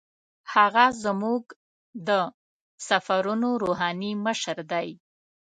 [0.53, 1.43] هغه زموږ
[2.07, 2.09] د
[2.87, 4.87] سفرونو روحاني مشر دی.